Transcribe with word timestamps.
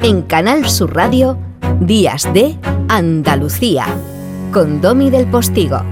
En 0.00 0.22
Canal 0.22 0.68
Sur 0.68 0.94
Radio, 0.94 1.36
Días 1.80 2.32
de 2.32 2.56
Andalucía, 2.88 3.84
con 4.52 4.80
Domi 4.80 5.10
del 5.10 5.26
Postigo. 5.26 5.82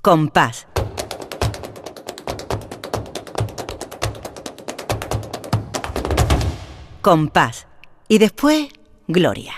Compás. 0.00 0.66
Compás. 7.02 7.66
Y 8.08 8.16
después, 8.16 8.68
Gloria. 9.06 9.52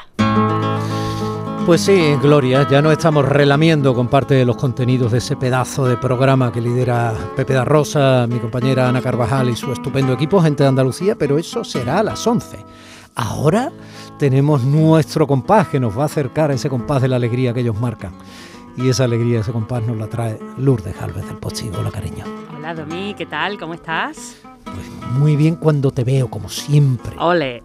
Pues 1.67 1.83
sí, 1.83 2.17
Gloria, 2.21 2.67
ya 2.69 2.83
no 2.83 2.91
estamos 2.91 3.25
relamiendo 3.25 3.95
con 3.95 4.09
parte 4.09 4.35
de 4.35 4.45
los 4.45 4.57
contenidos 4.57 5.13
de 5.13 5.19
ese 5.19 5.37
pedazo 5.37 5.87
de 5.87 5.97
programa 5.97 6.51
que 6.51 6.61
lidera 6.61 7.15
Pepe 7.37 7.55
da 7.55 7.65
Rosa, 7.65 8.27
mi 8.29 8.41
compañera 8.41 8.89
Ana 8.89 9.01
Carvajal 9.01 9.49
y 9.51 9.57
su 9.57 9.71
estupendo 9.71 10.13
equipo, 10.13 10.43
gente 10.43 10.65
de 10.65 10.69
Andalucía, 10.69 11.15
pero 11.15 11.39
eso 11.39 11.63
será 11.63 12.01
a 12.01 12.03
las 12.03 12.27
11. 12.27 12.59
Ahora 13.15 13.71
tenemos 14.19 14.65
nuestro 14.65 15.27
compás 15.27 15.69
que 15.69 15.79
nos 15.79 15.97
va 15.97 16.03
a 16.03 16.07
acercar 16.07 16.51
a 16.51 16.55
ese 16.55 16.69
compás 16.69 17.03
de 17.03 17.09
la 17.09 17.17
alegría 17.17 17.55
que 17.55 17.61
ellos 17.61 17.79
marcan. 17.79 18.15
Y 18.77 18.89
esa 18.89 19.05
alegría, 19.05 19.41
ese 19.41 19.53
compás 19.53 19.85
nos 19.85 19.97
la 19.97 20.09
trae 20.09 20.41
Lourdes 20.59 20.99
Galvez 20.99 21.27
del 21.27 21.37
Postigo. 21.37 21.79
Hola, 21.79 21.91
cariño. 21.91 22.25
Hola, 22.57 22.75
Domi, 22.75 23.15
¿qué 23.17 23.27
tal? 23.27 23.59
¿Cómo 23.59 23.75
estás? 23.75 24.37
Pues 24.65 25.13
muy 25.19 25.37
bien 25.37 25.57
cuando 25.57 25.91
te 25.91 26.05
veo, 26.05 26.29
como 26.29 26.49
siempre. 26.49 27.17
Ole. 27.19 27.63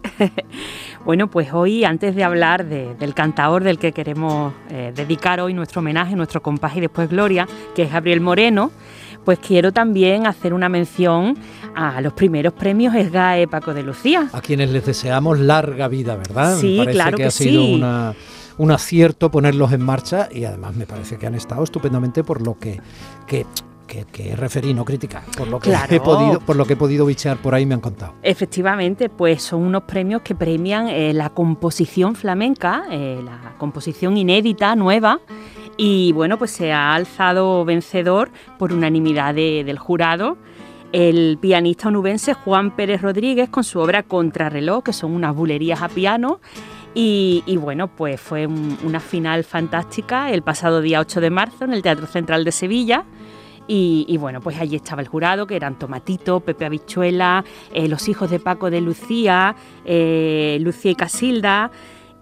Bueno, 1.06 1.30
pues 1.30 1.52
hoy, 1.52 1.84
antes 1.84 2.16
de 2.16 2.24
hablar 2.24 2.66
del 2.66 3.14
cantador 3.14 3.62
del 3.62 3.78
que 3.78 3.92
queremos 3.92 4.52
eh, 4.70 4.92
dedicar 4.94 5.38
hoy 5.38 5.54
nuestro 5.54 5.78
homenaje, 5.78 6.16
nuestro 6.16 6.42
compás 6.42 6.76
y 6.76 6.80
después 6.80 7.08
gloria, 7.08 7.46
que 7.76 7.84
es 7.84 7.92
Gabriel 7.92 8.20
Moreno, 8.20 8.72
pues 9.24 9.38
quiero 9.38 9.72
también 9.72 10.26
hacer 10.26 10.52
una 10.52 10.68
mención 10.68 11.38
a 11.76 12.00
los 12.00 12.12
primeros 12.12 12.54
premios 12.54 12.92
ESGAE 12.92 13.46
Paco 13.46 13.72
de 13.72 13.84
Lucía. 13.84 14.28
A 14.32 14.40
quienes 14.40 14.70
les 14.70 14.84
deseamos 14.84 15.38
larga 15.38 15.86
vida, 15.86 16.16
¿verdad? 16.16 16.58
Sí, 16.58 16.72
me 16.72 16.78
parece 16.78 16.92
claro 16.92 17.16
que, 17.16 17.22
que 17.22 17.28
ha 17.28 17.30
sido 17.30 17.62
sí. 17.62 17.74
una, 17.74 18.14
un 18.58 18.72
acierto 18.72 19.30
ponerlos 19.30 19.70
en 19.70 19.82
marcha 19.82 20.28
y 20.32 20.44
además 20.44 20.74
me 20.74 20.86
parece 20.86 21.18
que 21.18 21.26
han 21.28 21.36
estado 21.36 21.62
estupendamente 21.62 22.24
por 22.24 22.44
lo 22.44 22.58
que, 22.58 22.80
que, 23.28 23.46
que, 23.86 24.04
que 24.04 24.34
referí, 24.36 24.74
no 24.74 24.84
criticar, 24.84 25.22
por 25.36 25.48
lo 25.48 25.58
que 25.60 25.70
Claro. 25.70 25.94
he 25.94 26.00
podido, 26.00 26.40
por 26.40 26.56
lo 26.56 26.64
que 26.64 26.74
he 26.74 26.76
podido 26.76 27.06
bichear 27.06 27.36
por 27.38 27.54
ahí 27.54 27.64
me 27.66 27.74
han 27.74 27.80
contado. 27.80 28.14
Efectivamente, 28.22 29.08
pues 29.08 29.42
son 29.42 29.62
unos 29.62 29.82
premios 29.84 30.22
que 30.22 30.34
premian 30.34 30.88
eh, 30.88 31.12
la 31.12 31.30
composición 31.30 32.14
flamenca, 32.14 32.84
eh, 32.90 33.20
la 33.24 33.54
composición 33.58 34.16
inédita, 34.16 34.74
nueva, 34.76 35.20
y 35.76 36.12
bueno, 36.12 36.38
pues 36.38 36.50
se 36.52 36.72
ha 36.72 36.94
alzado 36.94 37.64
vencedor 37.64 38.30
por 38.58 38.72
unanimidad 38.72 39.34
de- 39.34 39.62
del 39.64 39.78
jurado 39.78 40.36
el 40.92 41.36
pianista 41.40 41.88
onubense 41.88 42.32
Juan 42.32 42.70
Pérez 42.70 43.02
Rodríguez 43.02 43.48
con 43.50 43.64
su 43.64 43.80
obra 43.80 44.04
Contrarreloj, 44.04 44.84
que 44.84 44.92
son 44.94 45.12
unas 45.12 45.34
bulerías 45.34 45.82
a 45.82 45.88
piano. 45.88 46.40
Y, 46.94 47.42
y 47.44 47.56
bueno, 47.58 47.88
pues 47.88 48.18
fue 48.20 48.46
un- 48.46 48.78
una 48.84 49.00
final 49.00 49.44
fantástica 49.44 50.30
el 50.30 50.42
pasado 50.42 50.80
día 50.80 51.00
8 51.00 51.20
de 51.20 51.28
marzo 51.28 51.64
en 51.64 51.74
el 51.74 51.82
Teatro 51.82 52.06
Central 52.06 52.44
de 52.44 52.52
Sevilla. 52.52 53.04
Y, 53.68 54.04
y 54.08 54.16
bueno, 54.16 54.40
pues 54.40 54.58
allí 54.60 54.76
estaba 54.76 55.02
el 55.02 55.08
jurado, 55.08 55.46
que 55.46 55.56
eran 55.56 55.78
Tomatito, 55.78 56.40
Pepe 56.40 56.66
Habichuela, 56.66 57.44
eh, 57.72 57.88
los 57.88 58.08
hijos 58.08 58.30
de 58.30 58.38
Paco 58.38 58.70
de 58.70 58.80
Lucía, 58.80 59.56
eh, 59.84 60.58
Lucía 60.60 60.92
y 60.92 60.94
Casilda. 60.94 61.70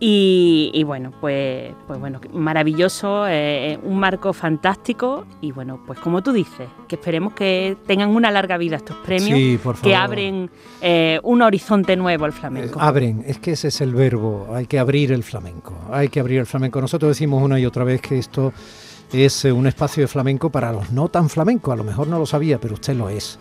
Y, 0.00 0.70
y 0.74 0.82
bueno, 0.84 1.12
pues, 1.20 1.72
pues 1.86 1.98
bueno, 2.00 2.20
maravilloso, 2.32 3.26
eh, 3.28 3.78
un 3.84 3.98
marco 3.98 4.32
fantástico. 4.32 5.24
Y 5.40 5.52
bueno, 5.52 5.80
pues 5.86 5.98
como 6.00 6.22
tú 6.22 6.32
dices, 6.32 6.68
que 6.88 6.96
esperemos 6.96 7.32
que 7.32 7.76
tengan 7.86 8.10
una 8.10 8.30
larga 8.30 8.58
vida 8.58 8.76
estos 8.76 8.96
premios, 8.98 9.38
Sí, 9.38 9.58
por 9.62 9.76
que 9.76 9.92
favor. 9.92 9.96
abren 9.96 10.50
eh, 10.82 11.20
un 11.22 11.42
horizonte 11.42 11.96
nuevo 11.96 12.24
al 12.24 12.32
flamenco. 12.32 12.78
Eh, 12.78 12.82
abren, 12.82 13.22
es 13.26 13.38
que 13.38 13.52
ese 13.52 13.68
es 13.68 13.80
el 13.80 13.94
verbo, 13.94 14.48
hay 14.52 14.66
que 14.66 14.78
abrir 14.78 15.12
el 15.12 15.22
flamenco, 15.22 15.74
hay 15.90 16.08
que 16.08 16.20
abrir 16.20 16.40
el 16.40 16.46
flamenco. 16.46 16.80
Nosotros 16.80 17.10
decimos 17.10 17.42
una 17.42 17.58
y 17.58 17.64
otra 17.64 17.84
vez 17.84 18.00
que 18.02 18.18
esto 18.18 18.52
es 19.12 19.44
eh, 19.44 19.52
un 19.52 19.66
espacio 19.66 20.02
de 20.02 20.08
flamenco 20.08 20.50
para 20.50 20.72
los 20.72 20.90
no 20.90 21.08
tan 21.08 21.28
flamencos, 21.28 21.72
a 21.72 21.76
lo 21.76 21.84
mejor 21.84 22.08
no 22.08 22.18
lo 22.18 22.26
sabía, 22.26 22.60
pero 22.60 22.74
usted 22.74 22.94
lo 22.94 23.08
es. 23.08 23.38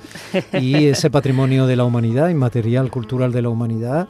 Y 0.53 0.85
ese 0.87 1.09
patrimonio 1.09 1.65
de 1.67 1.75
la 1.75 1.83
humanidad, 1.83 2.29
inmaterial, 2.29 2.91
cultural 2.91 3.31
de 3.31 3.41
la 3.41 3.49
humanidad, 3.49 4.07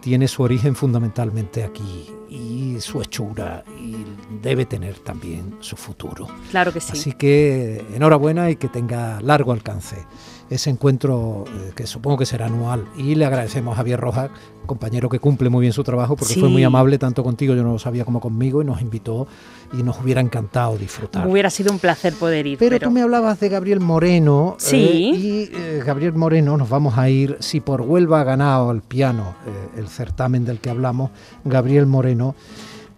tiene 0.00 0.28
su 0.28 0.42
origen 0.42 0.76
fundamentalmente 0.76 1.64
aquí 1.64 2.10
y 2.28 2.76
su 2.80 3.00
hechura 3.00 3.64
y 3.80 3.96
debe 4.42 4.66
tener 4.66 4.98
también 4.98 5.56
su 5.60 5.76
futuro. 5.76 6.28
Claro 6.50 6.72
que 6.72 6.80
sí. 6.80 6.92
Así 6.92 7.12
que 7.12 7.84
enhorabuena 7.94 8.50
y 8.50 8.56
que 8.56 8.68
tenga 8.68 9.20
largo 9.20 9.52
alcance 9.52 10.06
ese 10.48 10.70
encuentro 10.70 11.44
eh, 11.48 11.72
que 11.74 11.86
supongo 11.86 12.18
que 12.18 12.26
será 12.26 12.46
anual. 12.46 12.84
Y 12.96 13.14
le 13.16 13.24
agradecemos 13.26 13.72
a 13.74 13.76
Javier 13.76 13.98
Rojas, 14.00 14.30
compañero 14.66 15.08
que 15.08 15.18
cumple 15.18 15.48
muy 15.48 15.62
bien 15.62 15.72
su 15.72 15.82
trabajo, 15.84 16.16
porque 16.16 16.34
fue 16.34 16.44
Sí. 16.48 16.52
muy 16.52 16.62
amable 16.64 16.98
tanto 16.98 17.24
contigo, 17.24 17.54
yo 17.54 17.62
no 17.62 17.72
lo 17.72 17.78
sabía, 17.78 18.04
como 18.04 18.20
conmigo, 18.20 18.62
y 18.62 18.64
nos 18.64 18.80
invitó 18.80 19.26
y 19.72 19.82
nos 19.82 20.00
hubiera 20.00 20.20
encantado 20.20 20.76
disfrutar. 20.78 21.26
Hubiera 21.26 21.50
sido 21.50 21.72
un 21.72 21.78
placer 21.80 22.14
poder 22.14 22.46
ir. 22.46 22.58
Pero, 22.58 22.78
tú 22.78 22.90
me 22.90 23.02
hablabas 23.02 23.40
de 23.40 23.48
Gabriel 23.48 23.80
Moreno. 23.80 24.54
Sí. 24.58 24.76
eh, 24.76 25.18
y 25.18 25.50
eh, 25.52 25.82
Gabriel 25.84 26.14
Moreno, 26.14 26.56
nos 26.56 26.68
vamos 26.68 26.96
a 26.98 27.08
ir, 27.10 27.36
si 27.40 27.60
por 27.60 27.80
Huelva 27.82 28.20
ha 28.20 28.24
ganado 28.24 28.70
el 28.70 28.82
piano, 28.82 29.34
eh, 29.46 29.78
el 29.80 29.88
certamen 29.88 30.44
del 30.44 30.60
que 30.60 30.70
hablamos, 30.70 31.10
Gabriel 31.44 31.86
Moreno 31.86 32.34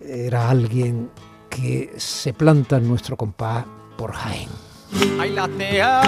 era 0.01 0.51
alguien 0.51 1.09
que 1.51 1.93
se 1.97 2.33
planta 2.35 2.77
en 2.77 2.89
nuestro 2.89 3.17
compás 3.17 3.65
por 3.97 4.13
Jaén. 4.13 4.49
Ay, 5.21 5.31
la 5.33 5.49
tea. 5.49 6.01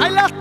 Ay, 0.00 0.12
las 0.12 0.37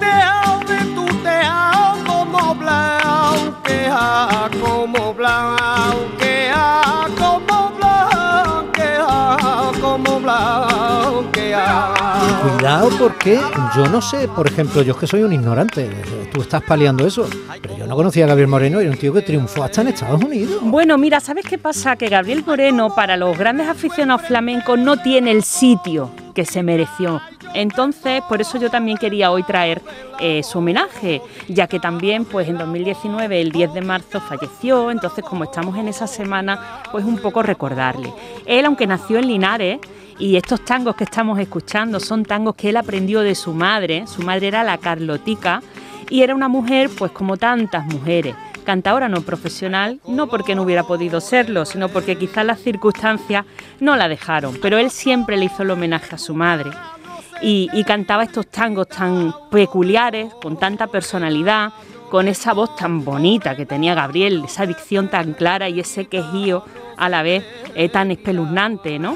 Cuidado 12.55 12.89
porque 12.97 13.37
yo 13.75 13.87
no 13.87 14.01
sé, 14.01 14.29
por 14.29 14.47
ejemplo, 14.47 14.81
yo 14.81 14.93
es 14.93 14.97
que 14.99 15.05
soy 15.05 15.23
un 15.23 15.33
ignorante, 15.33 15.89
tú 16.33 16.41
estás 16.41 16.63
paliando 16.63 17.05
eso, 17.05 17.27
pero 17.61 17.77
yo 17.77 17.85
no 17.85 17.95
conocía 17.95 18.23
a 18.23 18.27
Gabriel 18.29 18.47
Moreno, 18.47 18.79
era 18.79 18.89
un 18.89 18.97
tío 18.97 19.13
que 19.13 19.21
triunfó 19.21 19.63
hasta 19.63 19.81
en 19.81 19.89
Estados 19.89 20.23
Unidos. 20.23 20.59
Bueno, 20.61 20.97
mira, 20.97 21.19
¿sabes 21.19 21.45
qué 21.45 21.57
pasa? 21.57 21.97
Que 21.97 22.07
Gabriel 22.07 22.45
Moreno, 22.45 22.95
para 22.95 23.17
los 23.17 23.37
grandes 23.37 23.67
aficionados 23.67 24.21
flamencos, 24.27 24.79
no 24.79 24.95
tiene 24.97 25.31
el 25.31 25.43
sitio 25.43 26.11
que 26.33 26.45
se 26.45 26.63
mereció. 26.63 27.21
Entonces, 27.53 28.21
por 28.29 28.39
eso 28.39 28.57
yo 28.57 28.69
también 28.69 28.97
quería 28.97 29.29
hoy 29.31 29.43
traer 29.43 29.81
eh, 30.19 30.41
su 30.43 30.59
homenaje, 30.59 31.21
ya 31.49 31.67
que 31.67 31.79
también, 31.79 32.23
pues 32.23 32.47
en 32.47 32.57
2019, 32.57 33.41
el 33.41 33.51
10 33.51 33.73
de 33.73 33.81
marzo, 33.81 34.21
falleció. 34.21 34.89
Entonces, 34.91 35.25
como 35.25 35.43
estamos 35.43 35.77
en 35.77 35.87
esa 35.89 36.07
semana, 36.07 36.81
pues 36.91 37.03
un 37.03 37.17
poco 37.17 37.43
recordarle. 37.43 38.13
Él, 38.45 38.65
aunque 38.65 38.87
nació 38.87 39.17
en 39.17 39.27
Linares, 39.27 39.79
y 40.19 40.35
estos 40.35 40.63
tangos 40.65 40.95
que 40.95 41.03
estamos 41.03 41.39
escuchando 41.39 41.99
son 41.99 42.25
tangos 42.25 42.55
que 42.55 42.69
él 42.69 42.77
aprendió 42.77 43.21
de 43.21 43.35
su 43.35 43.53
madre. 43.53 44.05
Su 44.07 44.23
madre 44.23 44.47
era 44.47 44.63
la 44.63 44.77
Carlotica 44.77 45.61
y 46.09 46.21
era 46.21 46.33
una 46.33 46.47
mujer, 46.47 46.89
pues 46.97 47.11
como 47.11 47.37
tantas 47.37 47.85
mujeres, 47.85 48.35
cantadora 48.65 49.09
no 49.09 49.21
profesional, 49.21 49.99
no 50.07 50.27
porque 50.27 50.55
no 50.55 50.63
hubiera 50.63 50.83
podido 50.83 51.21
serlo, 51.21 51.65
sino 51.65 51.89
porque 51.89 52.17
quizás 52.17 52.45
las 52.45 52.59
circunstancias 52.59 53.45
no 53.79 53.95
la 53.95 54.07
dejaron. 54.07 54.57
Pero 54.61 54.77
él 54.77 54.89
siempre 54.89 55.37
le 55.37 55.45
hizo 55.45 55.63
el 55.63 55.71
homenaje 55.71 56.15
a 56.15 56.17
su 56.17 56.33
madre 56.33 56.71
y, 57.41 57.83
cantaba 57.83 58.23
estos 58.23 58.47
tangos 58.47 58.87
tan 58.89 59.33
peculiares, 59.51 60.33
con 60.41 60.57
tanta 60.57 60.87
personalidad, 60.87 61.73
con 62.09 62.27
esa 62.27 62.53
voz 62.53 62.75
tan 62.75 63.03
bonita 63.03 63.55
que 63.55 63.65
tenía 63.65 63.93
Gabriel, 63.93 64.43
esa 64.45 64.65
dicción 64.65 65.09
tan 65.09 65.33
clara 65.33 65.69
y 65.69 65.79
ese 65.79 66.05
quejío 66.05 66.63
a 66.97 67.09
la 67.09 67.21
vez 67.21 67.43
eh, 67.75 67.89
tan 67.89 68.11
espeluznante, 68.11 68.97
¿no? 68.97 69.15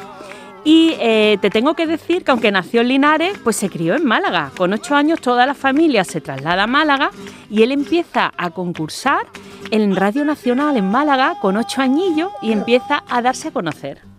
Y 0.63 0.95
eh, 0.99 1.37
te 1.41 1.49
tengo 1.49 1.73
que 1.73 1.87
decir 1.87 2.23
que 2.23 2.31
aunque 2.31 2.51
nació 2.51 2.81
en 2.81 2.89
Linares, 2.89 3.37
pues 3.43 3.55
se 3.55 3.69
crió 3.69 3.95
en 3.95 4.05
Málaga. 4.05 4.51
Con 4.55 4.73
ocho 4.73 4.95
años 4.95 5.19
toda 5.19 5.45
la 5.45 5.55
familia 5.55 6.03
se 6.03 6.21
traslada 6.21 6.63
a 6.63 6.67
Málaga 6.67 7.09
y 7.49 7.63
él 7.63 7.71
empieza 7.71 8.31
a 8.37 8.51
concursar 8.51 9.25
en 9.71 9.95
Radio 9.95 10.23
Nacional 10.23 10.77
en 10.77 10.89
Málaga 10.89 11.35
con 11.41 11.57
ocho 11.57 11.81
añillos 11.81 12.31
y 12.41 12.51
empieza 12.51 13.03
a 13.09 13.21
darse 13.21 13.47
a 13.47 13.51
conocer. 13.51 14.10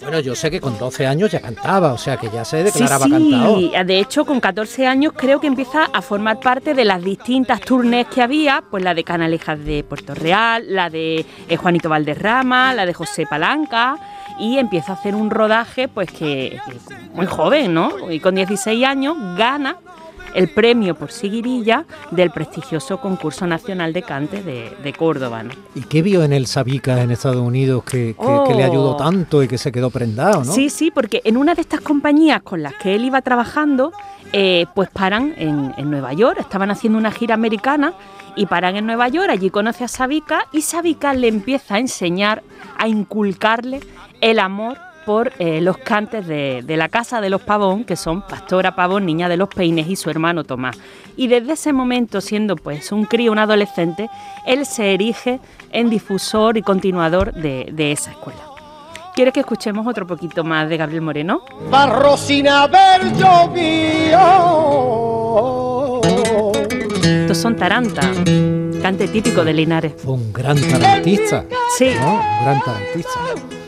Bueno, 0.00 0.20
yo 0.20 0.34
sé 0.34 0.50
que 0.50 0.60
con 0.60 0.78
12 0.78 1.06
años 1.06 1.30
ya 1.30 1.40
cantaba, 1.40 1.92
o 1.92 1.98
sea 1.98 2.16
que 2.16 2.30
ya 2.30 2.44
se 2.44 2.58
Sí, 2.58 2.64
declaraba 2.64 3.04
sí, 3.06 3.10
cantado. 3.12 3.84
de 3.84 3.98
hecho 3.98 4.24
con 4.24 4.40
14 4.40 4.86
años 4.86 5.12
creo 5.14 5.40
que 5.40 5.46
empieza 5.46 5.84
a 5.92 6.00
formar 6.00 6.40
parte 6.40 6.72
de 6.74 6.84
las 6.86 7.02
distintas 7.02 7.60
tournées 7.60 8.06
que 8.06 8.22
había, 8.22 8.62
pues 8.70 8.82
la 8.82 8.94
de 8.94 9.04
Canalejas 9.04 9.62
de 9.62 9.84
Puerto 9.84 10.14
Real, 10.14 10.64
la 10.68 10.88
de 10.88 11.26
eh, 11.48 11.56
Juanito 11.56 11.88
Valderrama, 11.90 12.72
la 12.72 12.86
de 12.86 12.94
José 12.94 13.26
Palanca 13.28 13.96
y 14.38 14.56
empieza 14.58 14.92
a 14.92 14.94
hacer 14.94 15.14
un 15.14 15.28
rodaje 15.30 15.86
pues 15.88 16.10
que, 16.10 16.58
que 16.66 16.76
muy 17.14 17.26
joven, 17.26 17.74
¿no? 17.74 18.10
Y 18.10 18.20
con 18.20 18.34
16 18.34 18.84
años 18.86 19.16
gana 19.36 19.76
el 20.34 20.48
premio 20.48 20.94
por 20.94 21.10
Siguirilla 21.10 21.84
del 22.10 22.30
prestigioso 22.30 23.00
concurso 23.00 23.46
nacional 23.46 23.92
de 23.92 24.02
cante 24.02 24.42
de, 24.42 24.76
de 24.82 24.92
Córdoba. 24.92 25.42
¿no? 25.42 25.50
¿Y 25.74 25.82
qué 25.82 26.02
vio 26.02 26.22
en 26.24 26.32
el 26.32 26.46
Sabica 26.46 27.00
en 27.02 27.10
Estados 27.10 27.42
Unidos 27.42 27.82
que, 27.84 28.14
que- 28.18 28.40
que 28.48 28.54
le 28.54 28.64
ayudó 28.64 28.90
Oh. 28.90 28.96
tanto 28.96 29.42
y 29.42 29.48
que 29.48 29.58
se 29.58 29.70
quedó 29.72 29.90
prendado, 29.90 30.44
no? 30.44 30.52
Sí, 30.52 30.70
sí, 30.70 30.90
porque 30.90 31.20
en 31.24 31.36
una 31.36 31.54
de 31.54 31.60
estas 31.60 31.80
compañías 31.80 32.42
con 32.42 32.62
las 32.62 32.74
que 32.74 32.94
él 32.94 33.04
iba 33.04 33.20
trabajando, 33.22 33.92
eh, 34.32 34.66
pues 34.74 34.88
paran 34.90 35.34
en, 35.36 35.74
en 35.76 35.90
Nueva 35.90 36.12
York, 36.12 36.38
estaban 36.40 36.70
haciendo 36.70 36.98
una 36.98 37.10
gira 37.10 37.34
americana 37.34 37.92
y 38.36 38.46
paran 38.46 38.76
en 38.76 38.86
Nueva 38.86 39.08
York, 39.08 39.28
allí 39.30 39.50
conoce 39.50 39.84
a 39.84 39.88
Sabica 39.88 40.46
y 40.52 40.62
Sabica 40.62 41.12
le 41.14 41.28
empieza 41.28 41.74
a 41.74 41.78
enseñar, 41.78 42.42
a 42.78 42.86
inculcarle 42.88 43.80
el 44.20 44.38
amor 44.38 44.78
por 45.10 45.32
eh, 45.40 45.60
los 45.60 45.76
cantes 45.76 46.24
de, 46.28 46.62
de 46.64 46.76
la 46.76 46.88
casa 46.88 47.20
de 47.20 47.30
los 47.30 47.42
Pavón, 47.42 47.82
que 47.82 47.96
son 47.96 48.22
Pastora 48.22 48.76
Pavón, 48.76 49.06
Niña 49.06 49.28
de 49.28 49.36
los 49.36 49.48
Peines 49.48 49.88
y 49.88 49.96
su 49.96 50.08
hermano 50.08 50.44
Tomás. 50.44 50.78
Y 51.16 51.26
desde 51.26 51.54
ese 51.54 51.72
momento, 51.72 52.20
siendo 52.20 52.54
pues 52.54 52.92
un 52.92 53.06
crío, 53.06 53.32
un 53.32 53.40
adolescente, 53.40 54.08
él 54.46 54.64
se 54.66 54.94
erige 54.94 55.40
en 55.72 55.90
difusor 55.90 56.56
y 56.58 56.62
continuador 56.62 57.32
de, 57.32 57.70
de 57.72 57.90
esa 57.90 58.12
escuela. 58.12 58.38
¿Quieres 59.16 59.34
que 59.34 59.40
escuchemos 59.40 59.84
otro 59.84 60.06
poquito 60.06 60.44
más 60.44 60.68
de 60.68 60.76
Gabriel 60.76 61.02
Moreno? 61.02 61.42
barro 61.68 62.16
sin 62.16 62.46
haber 62.46 63.12
llovido. 63.16 64.20
Estos 67.02 67.36
son 67.36 67.56
Taranta, 67.56 68.02
cante 68.80 69.08
típico 69.08 69.42
de 69.44 69.54
Linares. 69.54 69.94
Fue 69.96 70.12
un 70.12 70.32
gran 70.32 70.56
tarantista. 70.60 71.46
Sí. 71.76 71.90
¿no? 72.00 72.12
Un 72.12 72.44
gran 72.44 72.60
tarantista. 72.60 73.59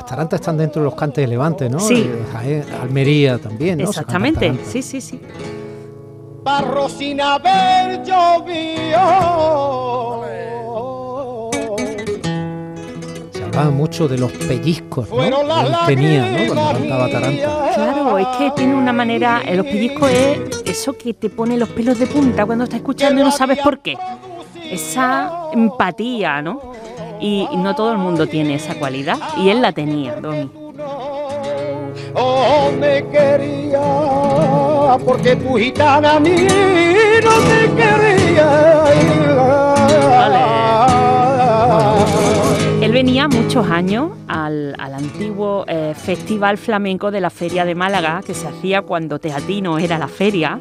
Las 0.00 0.08
tarantas 0.08 0.40
están 0.40 0.56
dentro 0.56 0.80
de 0.80 0.86
los 0.86 0.94
cantes 0.94 1.22
de 1.24 1.28
Levante, 1.28 1.68
¿no? 1.68 1.78
Sí. 1.78 2.08
Eh, 2.08 2.24
Jaén, 2.32 2.64
Almería 2.80 3.36
también, 3.36 3.76
¿no? 3.76 3.90
Exactamente, 3.90 4.58
sí, 4.64 4.80
sí, 4.80 4.98
sí. 4.98 5.20
barro 6.42 6.88
sin 6.88 7.20
haber 7.20 8.02
llovido. 8.02 8.98
Se 13.30 13.44
hablaba 13.44 13.70
mucho 13.70 14.08
de 14.08 14.16
los 14.16 14.32
pellizcos, 14.32 15.06
¿no? 15.10 15.16
Fueron 15.16 15.46
las 15.46 15.64
que 15.86 15.92
él 15.92 15.98
tenía, 15.98 16.30
¿no? 16.30 16.54
Cuando 16.54 16.78
cantaba 16.78 17.10
taranta. 17.10 17.70
Claro, 17.74 18.18
es 18.18 18.26
que 18.38 18.50
tiene 18.56 18.74
una 18.74 18.94
manera, 18.94 19.42
eh, 19.44 19.54
los 19.54 19.66
pellizcos 19.66 20.10
es 20.10 20.62
eso 20.64 20.94
que 20.94 21.12
te 21.12 21.28
pone 21.28 21.58
los 21.58 21.68
pelos 21.68 21.98
de 21.98 22.06
punta 22.06 22.46
cuando 22.46 22.64
estás 22.64 22.78
escuchando 22.78 23.20
y 23.20 23.24
no 23.24 23.30
sabes 23.30 23.58
por 23.58 23.80
qué. 23.80 23.98
Esa 24.70 25.50
empatía, 25.52 26.40
¿no? 26.40 26.72
Y, 27.20 27.46
no 27.56 27.74
todo 27.74 27.92
el 27.92 27.98
mundo 27.98 28.26
tiene 28.26 28.54
esa 28.54 28.74
cualidad, 28.76 29.18
y 29.36 29.50
él 29.50 29.60
la 29.60 29.72
tenía, 29.72 30.16
Domi. 30.16 30.50
Oh, 32.14 32.70
me 32.78 33.06
quería, 33.08 34.98
porque 35.04 35.36
tu 35.36 35.54
gitana 35.56 36.16
a 36.16 36.20
mí 36.20 36.30
no 37.22 37.32
te 37.40 37.70
quería. 37.76 38.80
Él 42.80 42.92
venía 42.92 43.28
muchos 43.28 43.68
años 43.68 44.10
al, 44.26 44.74
al 44.78 44.94
antiguo 44.94 45.64
eh, 45.68 45.92
Festival 45.94 46.56
Flamenco 46.56 47.10
de 47.10 47.20
la 47.20 47.28
Feria 47.30 47.66
de 47.66 47.74
Málaga, 47.74 48.22
que 48.26 48.34
se 48.34 48.48
hacía 48.48 48.82
cuando 48.82 49.18
Teatino 49.18 49.78
era 49.78 49.98
la 49.98 50.08
feria, 50.08 50.58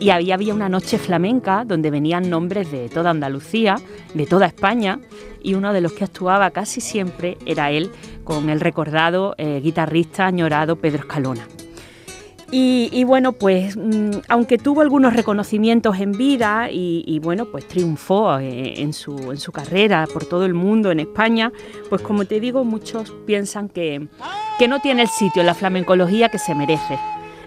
y 0.00 0.10
había, 0.10 0.34
había 0.34 0.54
una 0.54 0.68
noche 0.68 0.98
flamenca 0.98 1.64
donde 1.64 1.90
venían 1.90 2.28
nombres 2.28 2.70
de 2.70 2.88
toda 2.88 3.10
Andalucía, 3.10 3.76
de 4.14 4.26
toda 4.26 4.46
España, 4.46 5.00
y 5.42 5.54
uno 5.54 5.72
de 5.72 5.80
los 5.80 5.92
que 5.92 6.04
actuaba 6.04 6.50
casi 6.50 6.80
siempre 6.80 7.38
era 7.46 7.70
él, 7.70 7.90
con 8.24 8.50
el 8.50 8.60
recordado 8.60 9.34
eh, 9.38 9.60
guitarrista 9.62 10.26
añorado 10.26 10.76
Pedro 10.76 11.00
Escalona. 11.00 11.46
Y, 12.52 13.02
bueno, 13.02 13.32
pues 13.32 13.76
mm, 13.76 14.20
aunque 14.28 14.56
tuvo 14.56 14.80
algunos 14.80 15.14
reconocimientos 15.14 15.98
en 15.98 16.12
vida 16.12 16.70
y, 16.70 17.02
y, 17.04 17.18
bueno, 17.18 17.46
pues 17.46 17.66
triunfó 17.66 18.38
eh, 18.38 18.80
en, 18.80 18.92
su, 18.92 19.32
en 19.32 19.38
su 19.38 19.50
carrera 19.50 20.06
por 20.12 20.26
todo 20.26 20.44
el 20.44 20.54
mundo, 20.54 20.92
en 20.92 21.00
España, 21.00 21.52
pues 21.90 22.02
como 22.02 22.24
te 22.24 22.38
digo, 22.38 22.64
muchos 22.64 23.12
piensan 23.26 23.68
que, 23.68 24.06
que 24.60 24.68
no 24.68 24.80
tiene 24.80 25.02
el 25.02 25.08
sitio 25.08 25.40
en 25.40 25.46
la 25.46 25.54
flamencología 25.54 26.28
que 26.28 26.38
se 26.38 26.54
merece. 26.54 26.98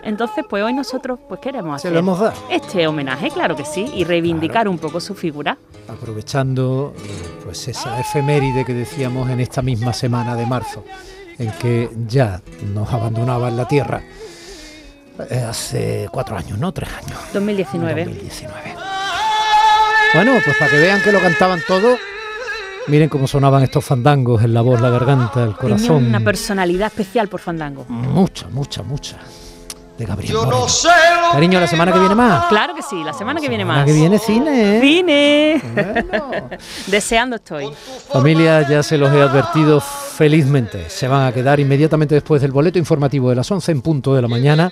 Entonces, 0.04 0.46
pues 0.50 0.64
hoy 0.64 0.74
nosotros 0.74 1.20
pues 1.28 1.40
queremos 1.40 1.76
hacer 1.76 1.92
lo 1.92 2.00
hemos 2.00 2.20
dado. 2.20 2.34
este 2.50 2.88
homenaje, 2.88 3.30
claro 3.30 3.56
que 3.56 3.66
sí, 3.66 3.92
y 3.94 4.04
reivindicar 4.04 4.68
un 4.68 4.78
poco 4.78 5.00
su 5.00 5.14
figura. 5.16 5.58
aprovechando 5.88 6.94
eh, 6.98 7.10
pues 7.44 7.68
esa 7.68 8.00
efeméride 8.00 8.64
que 8.66 8.74
decíamos 8.74 9.30
en 9.30 9.40
esta 9.40 9.62
misma 9.62 9.94
semana 9.94 10.36
de 10.36 10.46
marzo, 10.46 10.84
en 11.38 11.52
que 11.54 11.90
ya 12.08 12.42
nos 12.74 12.92
abandonaba 12.94 13.50
en 13.50 13.58
la 13.58 13.68
Tierra 13.68 14.02
eh, 15.30 15.46
hace 15.48 16.08
cuatro 16.12 16.38
años, 16.38 16.58
¿no? 16.58 16.72
Tres 16.72 16.90
años. 16.94 17.20
2019. 17.34 18.06
2019. 18.06 18.54
Bueno, 20.14 20.34
pues 20.44 20.58
para 20.58 20.72
que 20.72 20.78
vean 20.78 21.02
que 21.02 21.12
lo 21.12 21.20
cantaban 21.20 21.60
todos, 21.68 22.00
miren 22.88 23.10
cómo 23.10 23.28
sonaban 23.28 23.62
estos 23.64 23.86
fandangos 23.86 24.42
en 24.44 24.54
la 24.54 24.62
voz, 24.62 24.82
la 24.82 24.90
garganta, 24.90 25.44
el 25.44 25.50
Tenía 25.56 25.58
corazón. 25.58 26.06
una 26.08 26.20
personalidad 26.22 26.88
especial 26.88 27.28
por 27.28 27.40
Fandango. 27.42 27.86
Mucha, 27.90 28.48
mucha, 28.50 28.82
mucha. 28.82 29.18
De 30.00 30.06
Gabriel 30.06 30.32
Yo 30.34 30.44
Moreno. 30.46 30.62
no 30.62 30.70
sé 30.70 30.88
lo 30.88 31.32
Cariño, 31.34 31.60
la 31.60 31.68
semana 31.68 31.92
que 31.92 32.00
viene 32.00 32.16
más. 32.16 32.46
Claro 32.46 32.74
que 32.74 32.82
sí, 32.82 33.04
la 33.04 33.14
semana 33.14 33.42
que 33.42 33.50
viene 33.50 33.64
Semana 33.64 33.80
más. 33.80 33.86
que 33.86 33.94
viene 33.94 34.18
cine, 34.18 34.78
¿eh? 34.78 34.82
¡Cine! 34.82 35.62
Bueno. 35.74 36.50
Deseando 36.88 37.36
estoy. 37.36 37.70
Familia, 38.12 38.68
ya 38.68 38.82
se 38.82 38.98
los 38.98 39.14
he 39.14 39.22
advertido 39.22 39.82
felizmente. 39.82 40.90
Se 40.90 41.08
van 41.10 41.28
a 41.28 41.32
quedar 41.34 41.60
inmediatamente 41.60 42.16
después 42.16 42.42
del 42.42 42.52
boleto 42.54 42.80
informativo 42.80 43.30
de 43.30 43.36
las 43.36 43.52
11 43.52 43.72
en 43.74 43.82
punto 43.82 44.16
de 44.16 44.22
la 44.22 44.28
mañana 44.30 44.72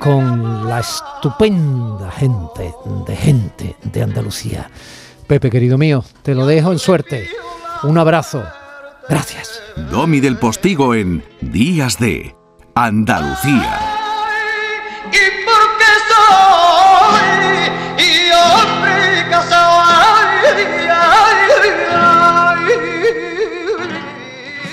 con 0.00 0.68
la 0.68 0.80
estupenda 0.80 2.10
gente 2.10 2.74
de 3.06 3.16
gente 3.16 3.76
de 3.84 4.02
Andalucía. 4.02 4.68
Pepe, 5.28 5.50
querido 5.50 5.78
mío, 5.78 6.04
te 6.22 6.34
lo 6.34 6.46
dejo 6.46 6.72
en 6.72 6.80
suerte. 6.80 7.28
Un 7.84 7.96
abrazo. 7.96 8.42
Gracias. 9.08 9.62
Domi 9.90 10.18
del 10.18 10.36
Postigo 10.36 10.94
en 10.96 11.22
Días 11.40 11.98
de 12.00 12.34
Andalucía. 12.74 13.91